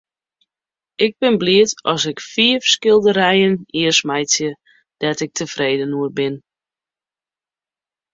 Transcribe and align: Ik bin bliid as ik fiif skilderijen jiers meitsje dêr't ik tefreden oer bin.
Ik 1.05 1.13
bin 1.21 1.35
bliid 1.41 1.71
as 1.93 2.03
ik 2.11 2.19
fiif 2.31 2.63
skilderijen 2.75 3.55
jiers 3.75 4.01
meitsje 4.09 4.49
dêr't 4.99 5.23
ik 5.25 5.35
tefreden 5.39 5.95
oer 5.99 6.11
bin. 6.19 6.35